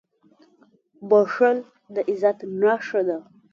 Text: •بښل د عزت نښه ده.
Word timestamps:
•بښل 1.09 1.57
د 1.93 1.95
عزت 2.09 2.37
نښه 2.61 3.01
ده. 3.07 3.17